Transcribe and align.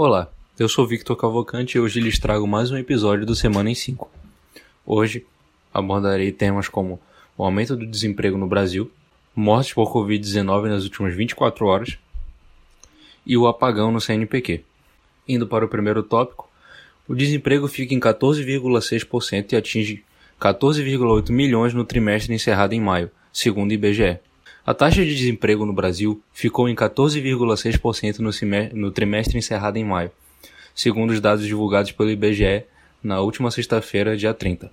Olá, 0.00 0.30
eu 0.56 0.68
sou 0.68 0.86
Victor 0.86 1.16
Cavalcante 1.16 1.76
e 1.76 1.80
hoje 1.80 1.98
lhes 1.98 2.20
trago 2.20 2.46
mais 2.46 2.70
um 2.70 2.76
episódio 2.76 3.26
do 3.26 3.34
Semana 3.34 3.68
em 3.68 3.74
5. 3.74 4.08
Hoje 4.86 5.26
abordarei 5.74 6.30
temas 6.30 6.68
como 6.68 7.00
o 7.36 7.42
aumento 7.42 7.74
do 7.74 7.84
desemprego 7.84 8.38
no 8.38 8.46
Brasil, 8.46 8.88
mortes 9.34 9.72
por 9.72 9.92
Covid-19 9.92 10.68
nas 10.68 10.84
últimas 10.84 11.16
24 11.16 11.66
horas 11.66 11.98
e 13.26 13.36
o 13.36 13.48
apagão 13.48 13.90
no 13.90 14.00
CNPq. 14.00 14.62
Indo 15.26 15.48
para 15.48 15.64
o 15.64 15.68
primeiro 15.68 16.04
tópico, 16.04 16.48
o 17.08 17.14
desemprego 17.16 17.66
fica 17.66 17.92
em 17.92 17.98
14,6% 17.98 19.50
e 19.50 19.56
atinge 19.56 20.04
14,8 20.40 21.30
milhões 21.32 21.74
no 21.74 21.84
trimestre 21.84 22.32
encerrado 22.32 22.72
em 22.72 22.80
maio, 22.80 23.10
segundo 23.32 23.72
o 23.72 23.74
IBGE. 23.74 24.20
A 24.68 24.74
taxa 24.74 25.02
de 25.02 25.14
desemprego 25.16 25.64
no 25.64 25.72
Brasil 25.72 26.22
ficou 26.30 26.68
em 26.68 26.74
14,6% 26.74 28.18
no, 28.18 28.78
no 28.78 28.90
trimestre 28.90 29.38
encerrado 29.38 29.78
em 29.78 29.82
maio, 29.82 30.10
segundo 30.74 31.10
os 31.10 31.22
dados 31.22 31.46
divulgados 31.46 31.90
pelo 31.90 32.10
IBGE 32.10 32.64
na 33.02 33.18
última 33.18 33.50
sexta-feira, 33.50 34.14
dia 34.14 34.34
30. 34.34 34.70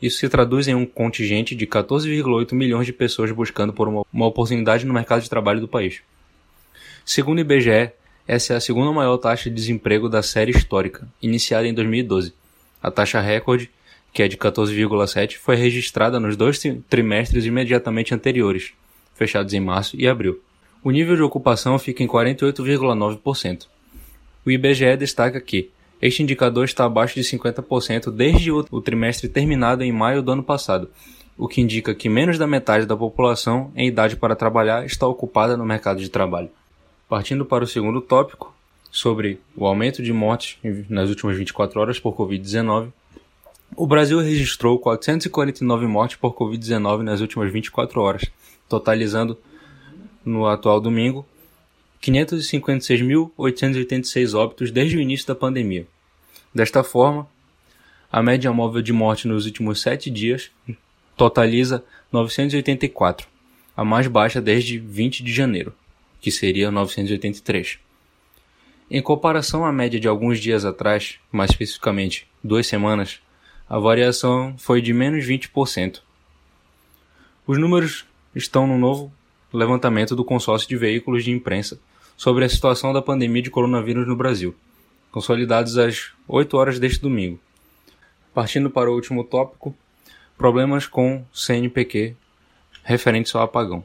Isso 0.00 0.16
se 0.16 0.26
traduz 0.30 0.68
em 0.68 0.74
um 0.74 0.86
contingente 0.86 1.54
de 1.54 1.66
14,8 1.66 2.54
milhões 2.54 2.86
de 2.86 2.94
pessoas 2.94 3.30
buscando 3.30 3.74
por 3.74 3.88
uma, 3.88 4.06
uma 4.10 4.24
oportunidade 4.24 4.86
no 4.86 4.94
mercado 4.94 5.20
de 5.20 5.28
trabalho 5.28 5.60
do 5.60 5.68
país. 5.68 6.00
Segundo 7.04 7.36
o 7.36 7.42
IBGE, 7.42 7.92
essa 8.26 8.54
é 8.54 8.56
a 8.56 8.60
segunda 8.60 8.90
maior 8.90 9.18
taxa 9.18 9.50
de 9.50 9.54
desemprego 9.54 10.08
da 10.08 10.22
série 10.22 10.50
histórica, 10.50 11.06
iniciada 11.20 11.68
em 11.68 11.74
2012. 11.74 12.32
A 12.82 12.90
taxa 12.90 13.20
recorde, 13.20 13.70
que 14.14 14.22
é 14.22 14.28
de 14.28 14.38
14,7, 14.38 15.36
foi 15.36 15.56
registrada 15.56 16.18
nos 16.18 16.38
dois 16.38 16.58
trimestres 16.88 17.44
imediatamente 17.44 18.14
anteriores, 18.14 18.72
fechados 19.14 19.54
em 19.54 19.60
março 19.60 19.96
e 19.98 20.06
abril. 20.06 20.40
O 20.82 20.90
nível 20.90 21.16
de 21.16 21.22
ocupação 21.22 21.78
fica 21.78 22.02
em 22.02 22.06
48,9%. 22.06 23.66
O 24.44 24.50
IBGE 24.50 24.96
destaca 24.96 25.40
que 25.40 25.70
este 26.02 26.22
indicador 26.22 26.64
está 26.64 26.84
abaixo 26.84 27.14
de 27.14 27.22
50% 27.22 28.10
desde 28.10 28.52
o 28.52 28.80
trimestre 28.82 29.28
terminado 29.28 29.82
em 29.82 29.92
maio 29.92 30.22
do 30.22 30.32
ano 30.32 30.42
passado, 30.42 30.90
o 31.36 31.48
que 31.48 31.60
indica 31.60 31.94
que 31.94 32.08
menos 32.08 32.36
da 32.36 32.46
metade 32.46 32.84
da 32.84 32.96
população 32.96 33.72
em 33.74 33.88
idade 33.88 34.16
para 34.16 34.36
trabalhar 34.36 34.84
está 34.84 35.06
ocupada 35.06 35.56
no 35.56 35.64
mercado 35.64 36.00
de 36.00 36.08
trabalho. 36.08 36.50
Partindo 37.08 37.46
para 37.46 37.64
o 37.64 37.66
segundo 37.66 38.00
tópico, 38.00 38.54
sobre 38.90 39.40
o 39.56 39.66
aumento 39.66 40.02
de 40.02 40.12
mortes 40.12 40.56
nas 40.88 41.08
últimas 41.08 41.36
24 41.36 41.80
horas 41.80 41.98
por 41.98 42.14
Covid-19, 42.14 42.92
o 43.76 43.86
Brasil 43.88 44.20
registrou 44.20 44.78
449 44.78 45.86
mortes 45.88 46.16
por 46.16 46.32
Covid-19 46.32 47.02
nas 47.02 47.20
últimas 47.20 47.52
24 47.52 48.00
horas, 48.00 48.30
totalizando, 48.68 49.36
no 50.24 50.46
atual 50.46 50.80
domingo, 50.80 51.26
556.886 52.02 54.34
óbitos 54.34 54.70
desde 54.70 54.96
o 54.96 55.00
início 55.00 55.26
da 55.26 55.34
pandemia. 55.34 55.88
Desta 56.54 56.84
forma, 56.84 57.26
a 58.12 58.22
média 58.22 58.52
móvel 58.52 58.82
de 58.82 58.92
morte 58.92 59.26
nos 59.26 59.46
últimos 59.46 59.80
sete 59.80 60.10
dias 60.10 60.50
totaliza 61.16 61.82
984, 62.12 63.26
a 63.76 63.84
mais 63.84 64.06
baixa 64.06 64.40
desde 64.40 64.78
20 64.78 65.24
de 65.24 65.32
janeiro, 65.32 65.74
que 66.20 66.30
seria 66.30 66.70
983. 66.70 67.80
Em 68.90 69.02
comparação 69.02 69.64
à 69.64 69.72
média 69.72 69.98
de 69.98 70.06
alguns 70.06 70.38
dias 70.38 70.64
atrás, 70.64 71.18
mais 71.32 71.50
especificamente 71.50 72.28
duas 72.42 72.66
semanas, 72.66 73.20
a 73.68 73.78
variação 73.78 74.54
foi 74.58 74.82
de 74.82 74.92
menos 74.92 75.24
20%. 75.24 76.00
Os 77.46 77.58
números 77.58 78.04
estão 78.34 78.66
no 78.66 78.78
novo 78.78 79.12
levantamento 79.52 80.16
do 80.16 80.24
consórcio 80.24 80.68
de 80.68 80.76
veículos 80.76 81.24
de 81.24 81.30
imprensa 81.30 81.78
sobre 82.16 82.44
a 82.44 82.48
situação 82.48 82.92
da 82.92 83.02
pandemia 83.02 83.42
de 83.42 83.50
coronavírus 83.50 84.06
no 84.06 84.16
Brasil, 84.16 84.54
consolidados 85.10 85.78
às 85.78 86.10
8 86.26 86.56
horas 86.56 86.78
deste 86.78 87.00
domingo. 87.00 87.38
Partindo 88.32 88.68
para 88.68 88.90
o 88.90 88.94
último 88.94 89.22
tópico, 89.22 89.74
problemas 90.36 90.86
com 90.86 91.24
CNPq 91.32 92.16
referentes 92.82 93.34
ao 93.34 93.42
apagão. 93.42 93.84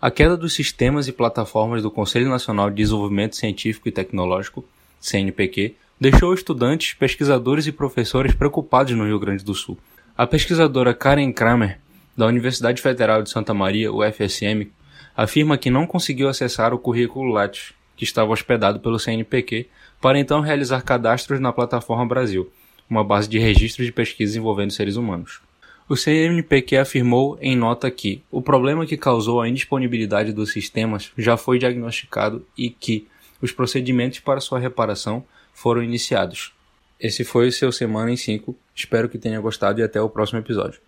A 0.00 0.10
queda 0.10 0.36
dos 0.36 0.54
sistemas 0.54 1.08
e 1.08 1.12
plataformas 1.12 1.82
do 1.82 1.90
Conselho 1.90 2.28
Nacional 2.28 2.70
de 2.70 2.76
Desenvolvimento 2.76 3.34
Científico 3.34 3.88
e 3.88 3.92
Tecnológico, 3.92 4.64
CNPq, 5.00 5.74
deixou 6.00 6.32
estudantes, 6.32 6.94
pesquisadores 6.94 7.66
e 7.66 7.72
professores 7.72 8.32
preocupados 8.32 8.94
no 8.94 9.04
Rio 9.04 9.18
Grande 9.18 9.44
do 9.44 9.54
Sul. 9.54 9.76
A 10.16 10.26
pesquisadora 10.26 10.94
Karen 10.94 11.32
Kramer 11.32 11.80
da 12.18 12.26
Universidade 12.26 12.82
Federal 12.82 13.22
de 13.22 13.30
Santa 13.30 13.54
Maria, 13.54 13.92
UFSM, 13.92 14.72
afirma 15.16 15.56
que 15.56 15.70
não 15.70 15.86
conseguiu 15.86 16.28
acessar 16.28 16.74
o 16.74 16.78
currículo 16.78 17.30
Lattes, 17.30 17.72
que 17.96 18.02
estava 18.02 18.32
hospedado 18.32 18.80
pelo 18.80 18.98
CNPq, 18.98 19.68
para 20.00 20.18
então 20.18 20.40
realizar 20.40 20.82
cadastros 20.82 21.38
na 21.38 21.52
plataforma 21.52 22.04
Brasil, 22.04 22.50
uma 22.90 23.04
base 23.04 23.28
de 23.28 23.38
registros 23.38 23.86
de 23.86 23.92
pesquisa 23.92 24.36
envolvendo 24.36 24.72
seres 24.72 24.96
humanos. 24.96 25.40
O 25.88 25.96
CNPq 25.96 26.78
afirmou 26.78 27.38
em 27.40 27.54
nota 27.54 27.88
que 27.88 28.20
o 28.32 28.42
problema 28.42 28.84
que 28.84 28.96
causou 28.96 29.40
a 29.40 29.48
indisponibilidade 29.48 30.32
dos 30.32 30.52
sistemas 30.52 31.12
já 31.16 31.36
foi 31.36 31.60
diagnosticado 31.60 32.44
e 32.58 32.68
que 32.68 33.06
os 33.40 33.52
procedimentos 33.52 34.18
para 34.18 34.40
sua 34.40 34.58
reparação 34.58 35.24
foram 35.54 35.84
iniciados. 35.84 36.52
Esse 36.98 37.22
foi 37.22 37.46
o 37.46 37.52
seu 37.52 37.70
Semana 37.70 38.10
em 38.10 38.16
5. 38.16 38.56
Espero 38.74 39.08
que 39.08 39.18
tenha 39.18 39.40
gostado 39.40 39.80
e 39.80 39.84
até 39.84 40.02
o 40.02 40.10
próximo 40.10 40.40
episódio. 40.40 40.80